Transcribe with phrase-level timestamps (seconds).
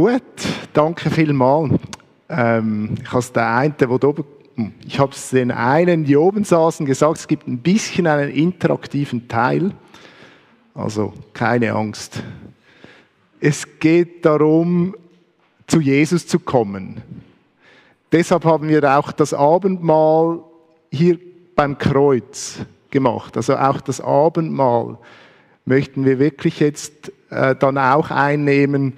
[0.00, 0.22] Gut,
[0.72, 1.74] danke vielmals.
[2.30, 8.06] Ähm, ich hm, habe es den einen, die oben saßen, gesagt, es gibt ein bisschen
[8.06, 9.72] einen interaktiven Teil.
[10.74, 12.22] Also keine Angst.
[13.40, 14.96] Es geht darum,
[15.66, 17.02] zu Jesus zu kommen.
[18.10, 20.40] Deshalb haben wir auch das Abendmahl
[20.90, 21.18] hier
[21.54, 23.36] beim Kreuz gemacht.
[23.36, 24.96] Also auch das Abendmahl
[25.66, 28.94] möchten wir wirklich jetzt äh, dann auch einnehmen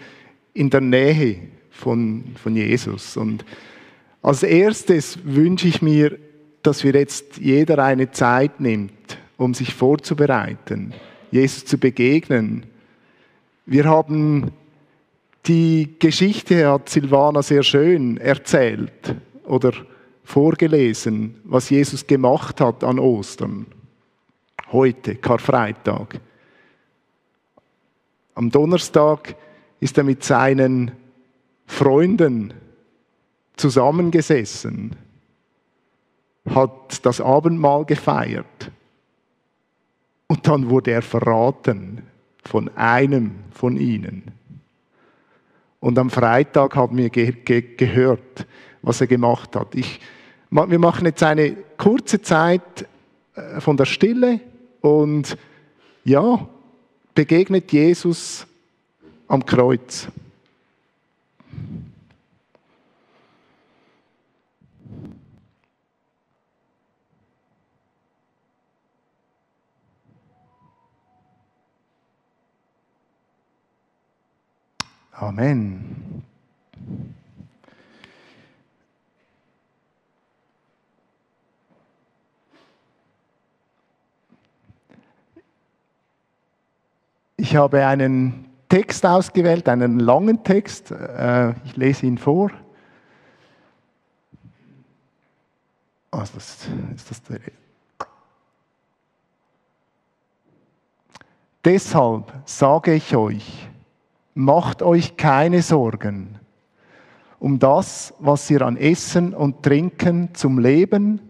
[0.55, 3.17] in der Nähe von, von Jesus.
[3.17, 3.45] Und
[4.23, 6.19] als erstes wünsche ich mir,
[6.63, 10.95] dass wir jetzt jeder eine Zeit nimmt, um sich vorzubereiten,
[11.31, 12.67] Jesus zu begegnen.
[13.67, 14.53] Wir haben
[15.47, 19.73] die Geschichte, hat Silvana sehr schön erzählt oder
[20.23, 23.67] vorgelesen, was Jesus gemacht hat an Ostern.
[24.71, 26.21] Heute, Karfreitag.
[28.35, 29.35] Am Donnerstag
[29.83, 30.93] ist er mit seinen
[31.67, 32.55] Freunden
[33.57, 34.95] zusammengesessen,
[36.49, 38.71] hat das Abendmahl gefeiert
[40.29, 42.03] und dann wurde er verraten
[42.45, 44.31] von einem von ihnen.
[45.81, 48.47] Und am Freitag haben wir ge ge gehört,
[48.83, 49.75] was er gemacht hat.
[49.75, 50.01] Ich,
[50.51, 52.87] wir machen jetzt eine kurze Zeit
[53.35, 54.39] äh, von der Stille
[54.81, 55.37] und
[56.05, 56.47] ja,
[57.17, 58.47] begegnet Jesus
[59.33, 60.09] am Kreuz.
[75.13, 76.23] Amen.
[87.39, 88.42] Ich habe einen
[88.73, 90.93] Text ausgewählt, einen langen Text.
[90.93, 92.51] Äh, ich lese ihn vor.
[96.11, 97.41] Also das, ist das der
[101.63, 103.69] Deshalb sage ich euch,
[104.33, 106.39] macht euch keine Sorgen
[107.41, 111.21] um das, was ihr an Essen und Trinken zum Leben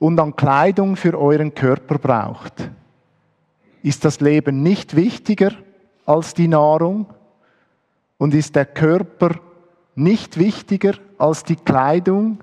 [0.00, 2.70] und an Kleidung für euren Körper braucht.
[3.84, 5.52] Ist das Leben nicht wichtiger
[6.06, 7.06] als die Nahrung?
[8.18, 9.32] Und ist der Körper
[9.94, 12.38] nicht wichtiger als die Kleidung?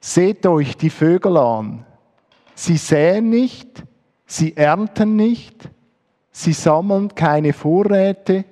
[0.00, 1.86] Seht euch die Vögel an.
[2.54, 3.84] Sie säen nicht,
[4.26, 5.70] sie ernten nicht,
[6.30, 8.44] sie sammeln keine Vorräte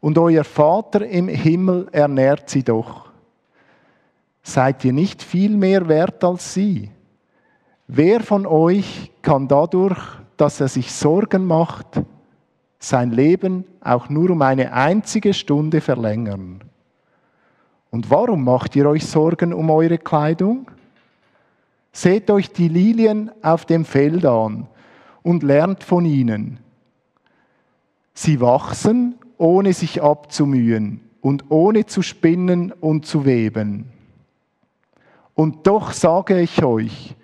[0.00, 3.10] und euer Vater im Himmel ernährt sie doch.
[4.42, 6.90] Seid ihr nicht viel mehr wert als sie?
[7.86, 9.98] Wer von euch kann dadurch,
[10.36, 12.02] dass er sich Sorgen macht,
[12.78, 16.60] sein Leben auch nur um eine einzige Stunde verlängern.
[17.90, 20.70] Und warum macht ihr euch Sorgen um eure Kleidung?
[21.92, 24.68] Seht euch die Lilien auf dem Feld an
[25.22, 26.60] und lernt von ihnen.
[28.14, 33.86] Sie wachsen, ohne sich abzumühen und ohne zu spinnen und zu weben.
[35.34, 37.14] Und doch sage ich euch,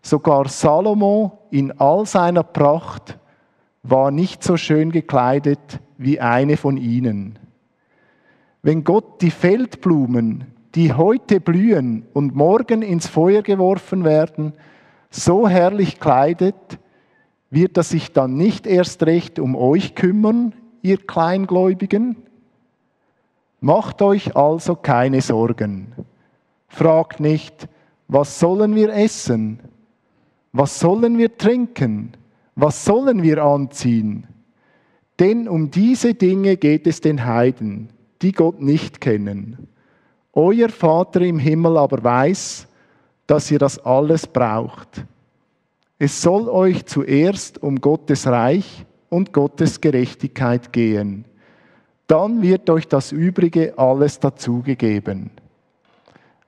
[0.00, 3.18] sogar Salomo in all seiner Pracht
[3.84, 7.38] war nicht so schön gekleidet wie eine von ihnen.
[8.62, 14.54] Wenn Gott die Feldblumen, die heute blühen und morgen ins Feuer geworfen werden,
[15.10, 16.78] so herrlich kleidet,
[17.50, 22.16] wird er sich dann nicht erst recht um euch kümmern, ihr Kleingläubigen?
[23.60, 25.92] Macht euch also keine Sorgen.
[26.68, 27.68] Fragt nicht,
[28.08, 29.60] was sollen wir essen?
[30.52, 32.12] Was sollen wir trinken?
[32.56, 34.26] Was sollen wir anziehen?
[35.18, 37.90] Denn um diese Dinge geht es den Heiden,
[38.22, 39.68] die Gott nicht kennen.
[40.32, 42.66] Euer Vater im Himmel aber weiß,
[43.26, 45.04] dass ihr das alles braucht.
[45.98, 51.24] Es soll euch zuerst um Gottes Reich und Gottes Gerechtigkeit gehen.
[52.08, 55.30] Dann wird euch das Übrige alles dazugegeben.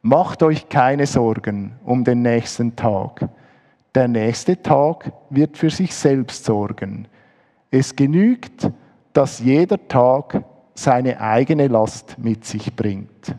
[0.02, 3.28] Macht euch keine Sorgen um den nächsten Tag
[3.96, 7.08] der nächste Tag wird für sich selbst sorgen.
[7.70, 8.70] Es genügt,
[9.14, 10.44] dass jeder Tag
[10.74, 13.34] seine eigene Last mit sich bringt.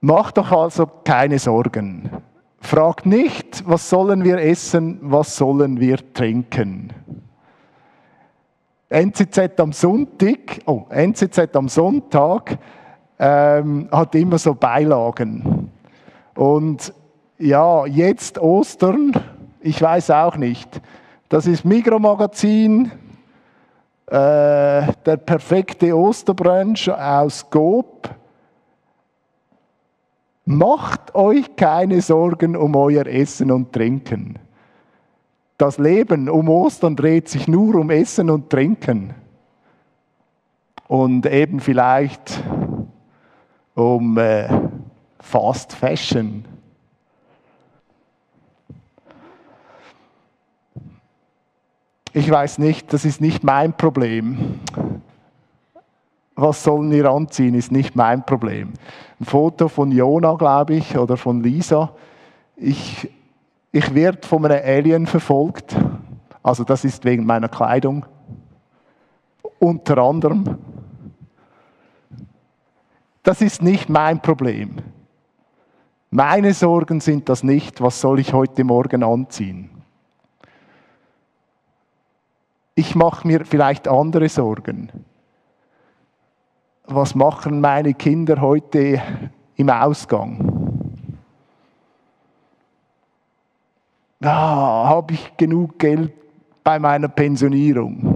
[0.00, 2.10] Macht doch also keine Sorgen.
[2.58, 6.92] Fragt nicht, was sollen wir essen, was sollen wir trinken.
[8.88, 12.58] NZZ am Sonntag, oh, NZZ am Sonntag
[13.22, 15.70] ähm, hat immer so Beilagen.
[16.34, 16.92] Und
[17.38, 19.12] ja, jetzt Ostern,
[19.60, 20.80] ich weiß auch nicht.
[21.28, 22.90] Das ist Mikromagazin,
[24.06, 28.10] äh, der perfekte Osterbrunch aus Gob.
[30.44, 34.40] Macht euch keine Sorgen um euer Essen und Trinken.
[35.58, 39.14] Das Leben um Ostern dreht sich nur um Essen und Trinken.
[40.88, 42.42] Und eben vielleicht
[43.74, 44.48] um äh,
[45.20, 46.44] Fast Fashion.
[52.14, 54.60] Ich weiß nicht, das ist nicht mein Problem.
[56.34, 58.72] Was sollen wir anziehen, ist nicht mein Problem.
[59.18, 61.94] Ein Foto von Jona, glaube ich, oder von Lisa.
[62.56, 63.08] Ich,
[63.70, 65.74] ich werde von einem Alien verfolgt.
[66.42, 68.04] Also das ist wegen meiner Kleidung.
[69.58, 70.58] Unter anderem.
[73.22, 74.76] Das ist nicht mein Problem.
[76.10, 79.70] Meine Sorgen sind das nicht, was soll ich heute Morgen anziehen.
[82.74, 84.90] Ich mache mir vielleicht andere Sorgen.
[86.84, 89.00] Was machen meine Kinder heute
[89.56, 90.58] im Ausgang?
[94.20, 96.12] Ah, habe ich genug Geld
[96.64, 98.11] bei meiner Pensionierung?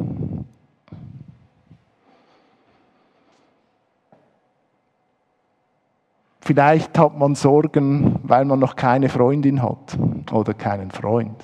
[6.46, 9.98] Vielleicht hat man Sorgen, weil man noch keine Freundin hat
[10.30, 11.42] oder keinen Freund.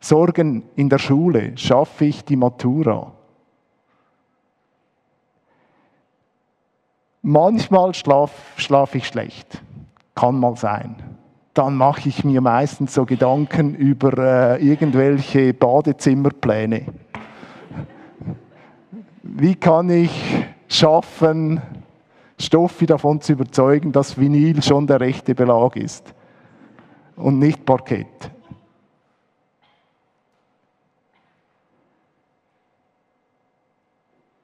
[0.00, 3.12] Sorgen in der Schule, schaffe ich die Matura?
[7.22, 9.62] Manchmal schlafe schlaf ich schlecht,
[10.16, 10.96] kann mal sein.
[11.54, 14.18] Dann mache ich mir meistens so Gedanken über
[14.58, 16.86] äh, irgendwelche Badezimmerpläne.
[19.22, 21.62] Wie kann ich schaffen,
[22.38, 26.14] Stoffi davon zu überzeugen, dass Vinyl schon der rechte Belag ist
[27.16, 28.30] und nicht Parkett?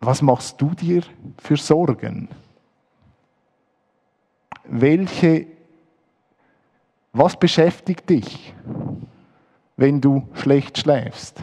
[0.01, 1.03] Was machst du dir
[1.39, 2.29] für Sorgen?
[4.65, 5.47] Welche,
[7.13, 8.55] was beschäftigt dich,
[9.77, 11.41] wenn du schlecht schläfst?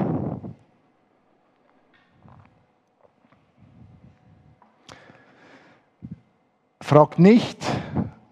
[6.91, 7.65] Frag nicht,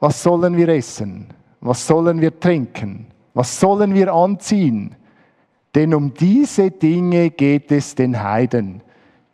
[0.01, 1.27] was sollen wir essen?
[1.61, 3.07] Was sollen wir trinken?
[3.33, 4.97] Was sollen wir anziehen?
[5.73, 8.81] Denn um diese Dinge geht es den Heiden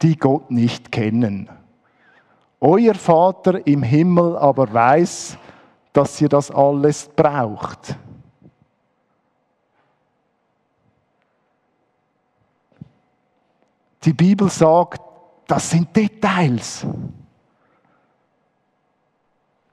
[0.04, 1.50] die Gott nicht kennen.
[2.62, 5.40] Euer Vater im Himmel aber weiß,
[5.92, 7.98] dass ihr das alles braucht.
[14.04, 15.02] Die Bibel sagt,
[15.48, 16.86] das sind Details.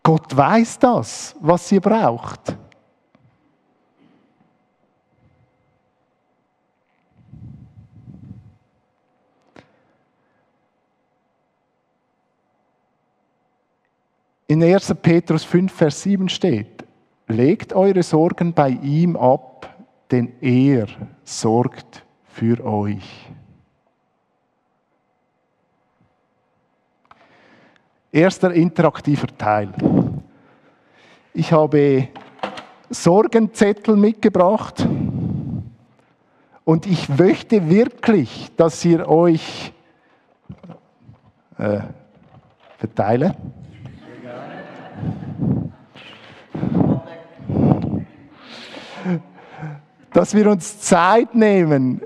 [0.02, 2.56] Gott weiß das, was ihr braucht.
[14.48, 14.94] In 1.
[15.00, 16.84] Petrus 5, Vers 7 steht,
[17.28, 19.74] legt eure Sorgen bei ihm ab,
[20.10, 20.88] denn er
[21.24, 23.30] sorgt für euch.
[28.12, 29.70] Erster interaktiver Teil.
[31.34, 32.08] Ich habe
[32.90, 34.86] Sorgenzettel mitgebracht
[36.64, 39.72] und ich möchte wirklich, dass ihr euch
[41.58, 41.80] äh,
[42.76, 43.34] verteilen
[50.12, 52.02] dass wir uns Zeit nehmen,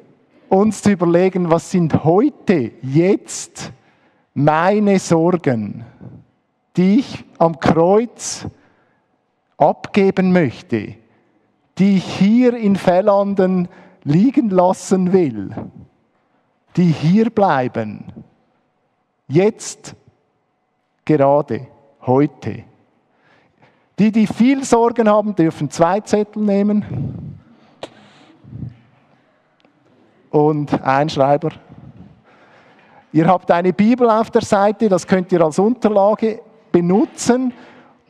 [0.49, 3.73] uns zu überlegen, was sind heute, jetzt
[4.35, 5.85] meine Sorgen,
[6.77, 8.47] die ich am Kreuz
[9.57, 10.95] abgeben möchte,
[11.79, 13.69] die ich hier in Fellanden
[14.05, 15.55] liegen lassen will,
[16.77, 18.05] die hier bleiben,
[19.29, 19.95] jetzt,
[21.05, 21.67] gerade,
[22.03, 22.65] heute.
[23.99, 27.41] Die, die viel Sorgen haben, dürfen zwei Zettel nehmen
[30.31, 31.51] und ein Schreiber.
[33.13, 36.43] Ihr habt eine Bibel auf der Seite, das könnt ihr als Unterlage
[36.77, 37.55] benutzen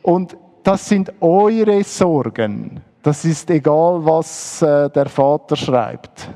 [0.01, 2.81] und das sind eure Sorgen.
[3.01, 6.29] Das ist egal, was äh, der Vater schreibt.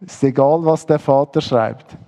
[0.00, 1.98] Ist egal, was der Vater schreibt.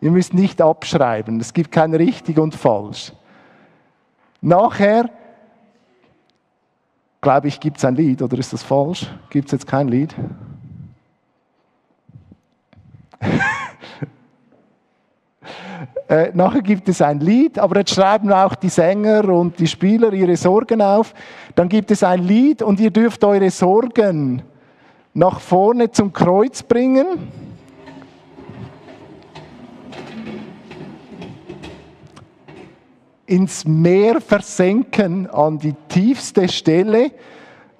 [0.00, 1.40] Ihr müsst nicht abschreiben.
[1.40, 3.12] Es gibt kein richtig und falsch.
[4.40, 5.10] Nachher,
[7.20, 9.06] glaube ich, gibt es ein Lied, oder ist das falsch?
[9.28, 10.14] Gibt es jetzt kein Lied?
[16.08, 20.12] Äh, nachher gibt es ein Lied, aber jetzt schreiben auch die Sänger und die Spieler
[20.12, 21.14] ihre Sorgen auf.
[21.54, 24.42] Dann gibt es ein Lied und ihr dürft eure Sorgen
[25.14, 27.06] nach vorne zum Kreuz bringen.
[33.30, 37.12] ins Meer versenken an die tiefste Stelle,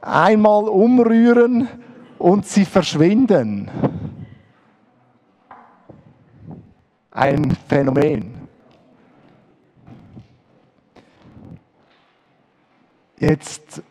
[0.01, 1.69] einmal umrühren
[2.19, 3.69] und sie verschwinden.
[7.21, 8.49] Ein Phänomen.
[13.19, 13.83] Jetzt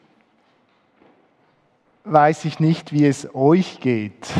[2.06, 4.34] weiß ich nicht, wie es euch geht,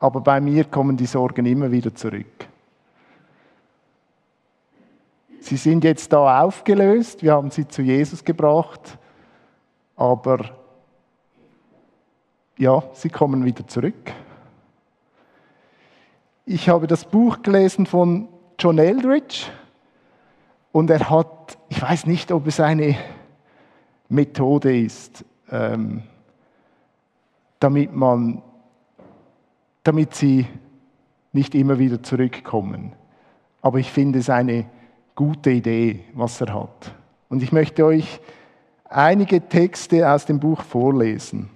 [0.00, 2.26] aber bei mir kommen die Sorgen immer wieder zurück.
[5.40, 8.98] Sie sind jetzt da aufgelöst, wir haben sie zu Jesus gebracht,
[9.96, 10.50] aber
[12.58, 14.12] ja, sie kommen wieder zurück.
[16.46, 19.46] Ich habe das Buch gelesen von John Eldridge
[20.72, 22.98] und er hat, ich weiß nicht, ob es eine
[24.10, 26.02] Methode ist, ähm,
[27.60, 28.42] damit man,
[29.84, 30.46] damit sie
[31.32, 32.92] nicht immer wieder zurückkommen.
[33.62, 34.66] Aber ich finde es eine
[35.14, 36.94] gute Idee, was er hat.
[37.30, 38.20] Und ich möchte euch
[38.84, 41.48] einige Texte aus dem Buch vorlesen.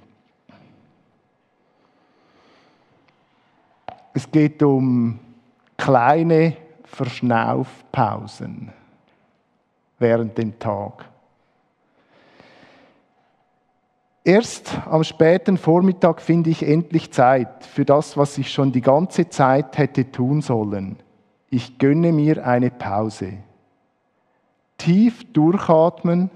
[4.19, 5.21] Es geht um
[5.77, 8.73] kleine Verschnaufpausen
[10.01, 11.09] während dem Tag.
[14.25, 19.29] Erst am späten Vormittag finde ich endlich Zeit für das, was ich schon die ganze
[19.29, 20.97] Zeit hätte tun sollen.
[21.49, 23.35] Ich gönne mir eine Pause
[24.79, 26.29] tief durchatmen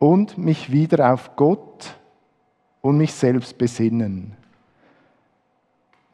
[0.00, 1.94] und mich wieder auf Gott
[2.80, 4.36] und mich selbst besinnen.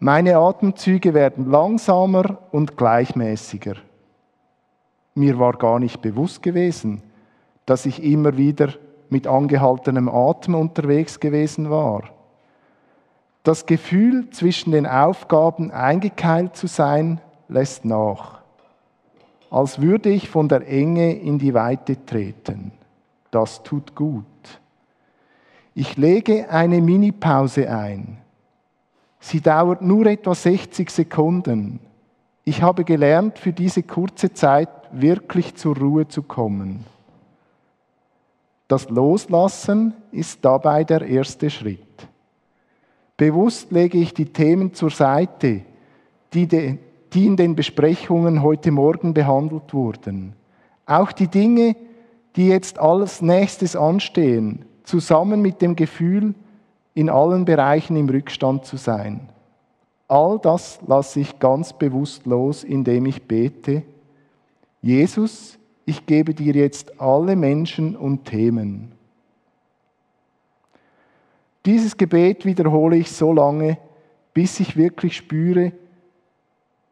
[0.02, 3.76] Meine Atemzüge werden langsamer und gleichmäßiger.
[5.14, 7.02] Mir war gar nicht bewusst gewesen,
[7.66, 8.70] dass ich immer wieder
[9.10, 12.02] mit angehaltenem Atem unterwegs gewesen war.
[13.44, 18.42] Das Gefühl, zwischen den Aufgaben eingekeilt zu sein, lässt nach
[19.52, 22.72] als würde ich von der Enge in die Weite treten.
[23.30, 24.24] Das tut gut.
[25.74, 28.21] Ich lege eine Minipause ein.
[29.22, 31.78] Sie dauert nur etwa 60 Sekunden.
[32.44, 36.84] Ich habe gelernt, für diese kurze Zeit wirklich zur Ruhe zu kommen.
[38.66, 42.08] Das Loslassen ist dabei der erste Schritt.
[43.16, 45.60] Bewusst lege ich die Themen zur Seite,
[46.32, 46.78] die, de,
[47.12, 50.32] die in den Besprechungen heute Morgen behandelt wurden.
[50.84, 51.76] Auch die Dinge,
[52.34, 56.34] die jetzt als nächstes anstehen, zusammen mit dem Gefühl,
[56.94, 59.28] in allen Bereichen im Rückstand zu sein.
[60.08, 63.82] All das lasse ich ganz bewusst los, indem ich bete,
[64.82, 68.92] Jesus, ich gebe dir jetzt alle Menschen und Themen.
[71.64, 73.78] Dieses Gebet wiederhole ich so lange,
[74.34, 75.72] bis ich wirklich spüre,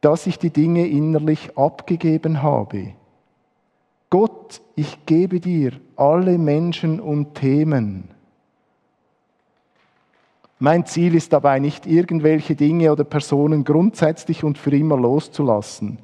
[0.01, 2.95] dass ich die Dinge innerlich abgegeben habe.
[4.09, 8.09] Gott, ich gebe dir alle Menschen und Themen.
[10.61, 15.99] Mein Ziel ist dabei nicht, irgendwelche Dinge oder Personen grundsätzlich und für immer loszulassen.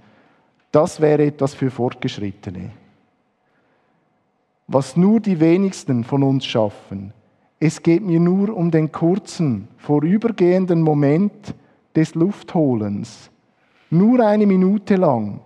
[0.72, 2.70] Das wäre etwas für Fortgeschrittene.
[4.66, 7.12] Was nur die wenigsten von uns schaffen.
[7.60, 11.54] Es geht mir nur um den kurzen, vorübergehenden Moment
[11.94, 13.30] des Luftholens
[13.90, 15.40] nur eine Minute lang.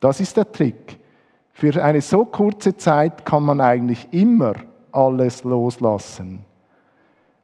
[0.00, 0.98] Das ist der Trick.
[1.52, 4.54] Für eine so kurze Zeit kann man eigentlich immer
[4.92, 6.45] alles loslassen.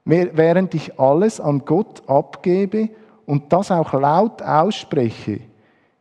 [0.04, 2.88] Während ich alles an Gott abgebe
[3.24, 5.40] und das auch laut ausspreche,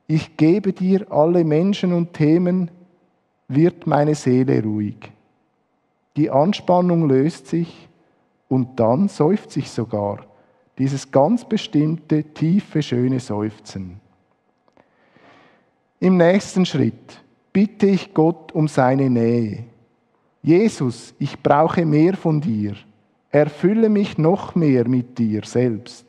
[0.08, 2.72] ich gebe dir alle Menschen und Themen,
[3.48, 5.12] wird meine Seele ruhig.
[6.18, 7.88] Die Anspannung löst sich
[8.50, 10.26] und dann seufzt sich sogar
[10.78, 14.00] dieses ganz bestimmte, tiefe, schöne Seufzen.
[16.00, 17.22] Im nächsten Schritt
[17.54, 19.66] bitte ich Gott um seine Nähe.
[20.42, 22.76] Jesus, ich brauche mehr von dir.
[23.32, 26.06] Erfülle mich noch mehr mit dir selbst.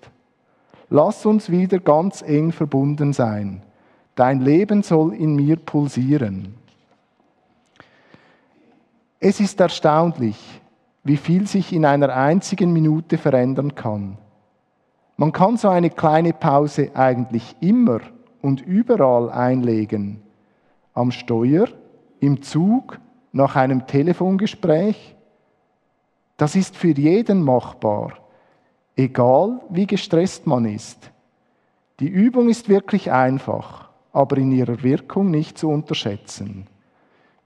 [0.90, 3.62] Lass uns wieder ganz eng verbunden sein.
[4.14, 6.54] Dein Leben soll in mir pulsieren.
[9.20, 10.60] Es ist erstaunlich,
[11.04, 14.18] wie viel sich in einer einzigen Minute verändern kann.
[15.16, 18.00] Man kann so eine kleine Pause eigentlich immer
[18.40, 20.20] und überall einlegen.
[20.92, 21.68] Am Steuer,
[22.20, 22.98] im Zug,
[23.30, 25.14] nach einem Telefongespräch.
[26.42, 28.14] Das ist für jeden machbar,
[28.96, 31.12] egal wie gestresst man ist.
[32.00, 33.90] Die Übung ist wirklich einfach.
[34.12, 36.66] aber in ihrer Wirkung nicht zu unterschätzen.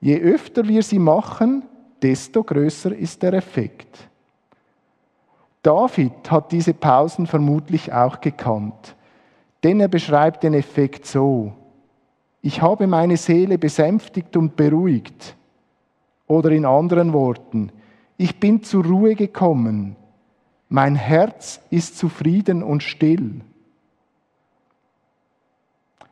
[0.00, 1.64] Je öfter wir sie machen,
[2.00, 4.08] desto größer ist der Effekt.
[5.62, 8.96] David hat diese Pausen vermutlich auch gekannt,
[9.62, 11.52] denn er beschreibt den Effekt so.
[12.40, 15.36] Ich habe meine Seele besänftigt und beruhigt.
[16.26, 17.70] Oder in anderen Worten,
[18.16, 19.96] ich bin zur Ruhe gekommen.
[20.68, 23.40] Mein Herz ist zufrieden und still.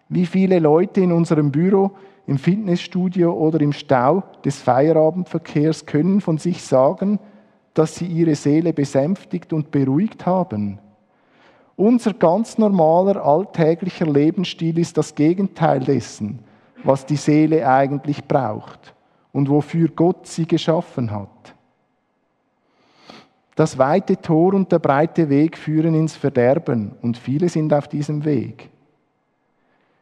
[0.09, 1.93] Wie viele Leute in unserem Büro,
[2.27, 7.19] im Fitnessstudio oder im Stau des Feierabendverkehrs können von sich sagen,
[7.75, 10.79] dass sie ihre Seele besänftigt und beruhigt haben?
[11.77, 16.39] Unser ganz normaler alltäglicher Lebensstil ist das Gegenteil dessen,
[16.85, 18.95] was die Seele eigentlich braucht
[19.33, 21.54] und wofür Gott sie geschaffen hat.
[23.55, 28.25] Das weite Tor und der breite Weg führen ins Verderben und viele sind auf diesem
[28.25, 28.71] Weg.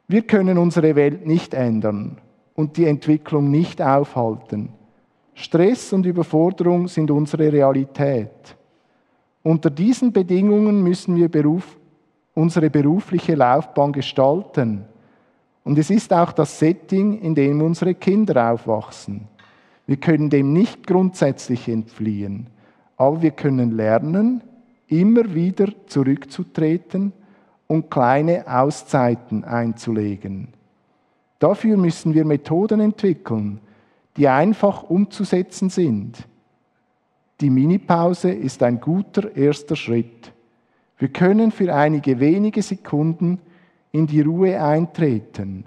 [0.08, 2.18] Wir können unsere Welt nicht ändern
[2.54, 4.70] und die Entwicklung nicht aufhalten.
[5.34, 8.56] Stress und Überforderung sind unsere Realität.
[9.42, 11.78] Unter diesen Bedingungen müssen wir Beruf,
[12.34, 14.84] unsere berufliche Laufbahn gestalten.
[15.64, 19.28] Und es ist auch das Setting, in dem unsere Kinder aufwachsen.
[19.86, 22.46] Wir können dem nicht grundsätzlich entfliehen,
[22.96, 24.42] aber wir können lernen,
[24.88, 27.12] immer wieder zurückzutreten
[27.66, 30.48] und kleine Auszeiten einzulegen.
[31.38, 33.60] Dafür müssen wir Methoden entwickeln,
[34.16, 36.18] die einfach umzusetzen sind.
[37.40, 40.32] Die Minipause ist ein guter erster Schritt.
[40.98, 43.40] Wir können für einige wenige Sekunden
[43.90, 45.64] in die Ruhe eintreten,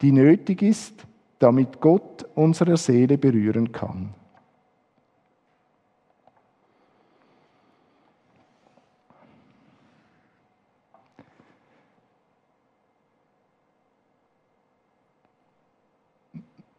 [0.00, 1.06] die nötig ist,
[1.38, 4.14] damit Gott unsere Seele berühren kann.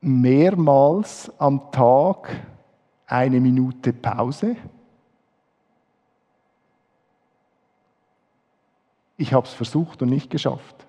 [0.03, 2.29] Mehrmals am Tag
[3.07, 4.55] eine Minute Pause.
[9.17, 10.85] Ich habe es versucht und nicht geschafft.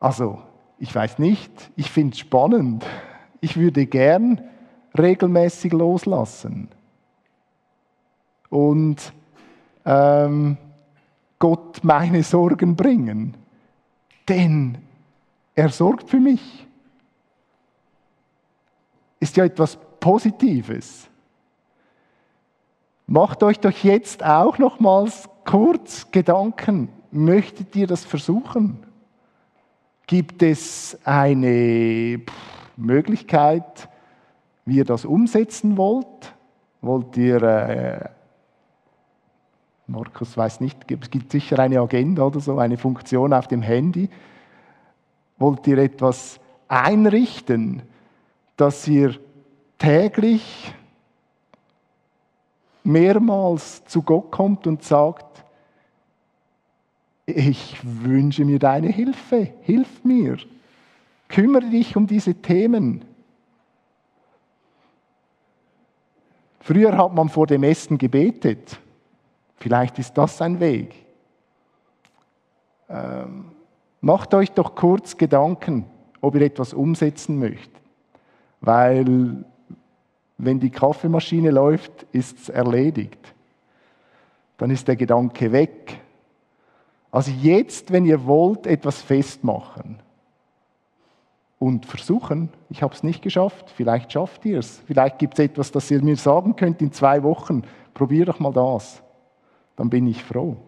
[0.00, 0.42] Also,
[0.78, 2.84] ich weiß nicht, ich finde es spannend.
[3.40, 4.42] Ich würde gern
[4.96, 6.68] regelmäßig loslassen.
[8.48, 9.12] Und
[9.84, 10.56] ähm,
[11.38, 13.36] Gott meine Sorgen bringen.
[14.28, 14.78] Denn
[15.56, 16.66] er sorgt für mich.
[19.18, 21.08] Ist ja etwas Positives.
[23.06, 26.90] Macht euch doch jetzt auch nochmals kurz Gedanken.
[27.10, 28.78] Möchtet ihr das versuchen?
[30.06, 32.20] Gibt es eine
[32.76, 33.88] Möglichkeit,
[34.66, 36.34] wie ihr das umsetzen wollt?
[36.82, 38.08] Wollt ihr, äh,
[39.86, 44.10] Markus weiß nicht, es gibt sicher eine Agenda oder so, eine Funktion auf dem Handy,
[45.38, 47.82] Wollt ihr etwas einrichten,
[48.56, 49.18] dass ihr
[49.78, 50.72] täglich
[52.82, 55.44] mehrmals zu Gott kommt und sagt,
[57.26, 60.38] ich wünsche mir deine Hilfe, hilf mir,
[61.28, 63.04] kümmere dich um diese Themen.
[66.60, 68.80] Früher hat man vor dem Essen gebetet.
[69.56, 70.94] Vielleicht ist das ein Weg.
[72.88, 73.55] Ähm,
[74.06, 75.84] Macht euch doch kurz Gedanken,
[76.20, 77.82] ob ihr etwas umsetzen möchtet.
[78.60, 79.44] Weil
[80.38, 83.34] wenn die Kaffeemaschine läuft, ist es erledigt.
[84.58, 86.00] Dann ist der Gedanke weg.
[87.10, 89.98] Also jetzt, wenn ihr wollt, etwas festmachen
[91.58, 94.84] und versuchen, ich habe es nicht geschafft, vielleicht schafft ihr es.
[94.86, 98.52] Vielleicht gibt es etwas, das ihr mir sagen könnt in zwei Wochen, probier doch mal
[98.52, 99.02] das.
[99.74, 100.58] Dann bin ich froh.